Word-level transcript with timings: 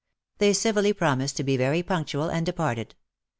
They 0.39 0.53
civilly 0.53 0.93
promised 0.93 1.37
to 1.37 1.43
be 1.43 1.57
very 1.57 1.83
punctual, 1.83 2.27
and 2.29 2.43
departed. 2.43 2.95